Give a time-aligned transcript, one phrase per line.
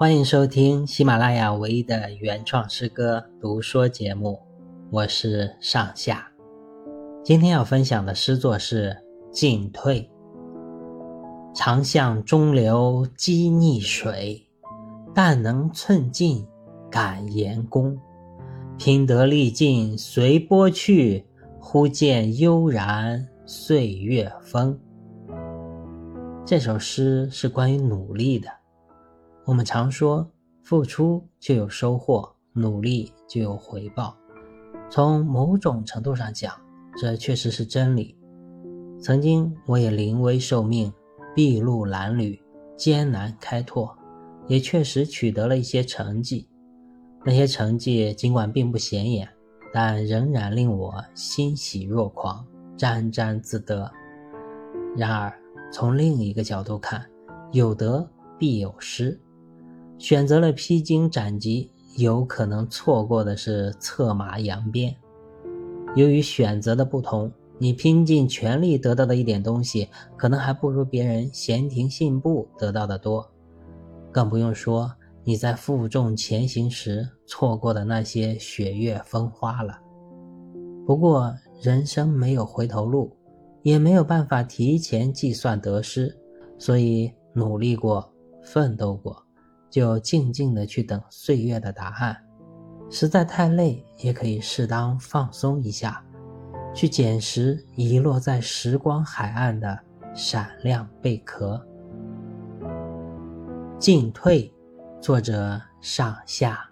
[0.00, 4.40] 欢迎收听喜马拉雅唯一的原创诗歌读说节目，
[4.90, 6.26] 我是上下。
[7.22, 8.96] 今天要分享的诗作是
[9.30, 10.10] 《进退》。
[11.54, 14.42] 长向中流击逆水，
[15.14, 16.46] 但能寸进
[16.90, 17.94] 感严公。
[18.78, 21.26] 拼得力尽随波去，
[21.60, 24.80] 忽见悠然岁月风。
[26.46, 28.48] 这首诗是关于努力的。
[29.50, 30.30] 我们常说，
[30.62, 34.16] 付出就有收获，努力就有回报。
[34.88, 36.54] 从某种程度上讲，
[36.96, 38.16] 这确实是真理。
[39.02, 40.92] 曾经我也临危受命，
[41.34, 42.40] 筚路蓝缕，
[42.76, 43.92] 艰难开拓，
[44.46, 46.48] 也确实取得了一些成绩。
[47.24, 49.28] 那些成绩尽管并不显眼，
[49.72, 52.46] 但仍然令我欣喜若狂，
[52.76, 53.90] 沾沾自得。
[54.96, 55.36] 然而，
[55.72, 57.04] 从另一个角度看，
[57.50, 59.20] 有得必有失。
[60.00, 64.96] 选择了披荆斩棘，有可能错过的是策马扬鞭。
[65.94, 73.30] 由于选择的不同，你拼尽全力得到的一点东西，可能还不如别人闲庭信步得到的多。
[74.10, 74.90] 更不用说
[75.22, 79.78] 你在负重前行时错过的那些雪月风花了。
[80.86, 83.14] 不过，人生没有回头路，
[83.62, 86.16] 也没有办法提前计算得失，
[86.56, 88.10] 所以努力过，
[88.42, 89.22] 奋斗过。
[89.70, 92.16] 就静静的去等岁月的答案，
[92.90, 96.04] 实在太累，也可以适当放松一下，
[96.74, 99.78] 去捡拾遗落在时光海岸的
[100.14, 101.64] 闪亮贝壳。
[103.78, 104.52] 进退，
[105.00, 106.66] 作者上下。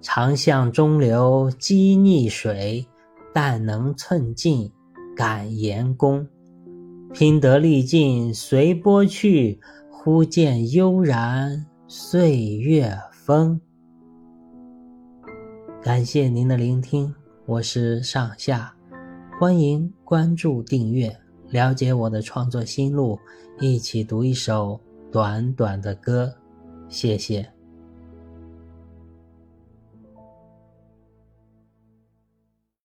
[0.00, 2.86] 长向中流击逆水，
[3.34, 4.72] 但能寸进
[5.16, 6.26] 感言功。
[7.12, 9.60] 拼得力尽随波去。
[10.06, 13.60] 忽见悠然岁月风。
[15.82, 17.12] 感谢您的聆听，
[17.44, 18.72] 我是上下，
[19.40, 21.12] 欢迎关注订阅，
[21.50, 23.18] 了解我的创作心路，
[23.58, 26.32] 一起读一首短短的歌，
[26.88, 27.55] 谢谢。